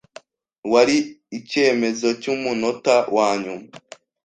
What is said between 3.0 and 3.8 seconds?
wanyuma.